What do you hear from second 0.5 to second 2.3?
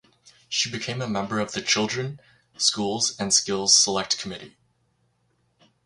became a member of the Children,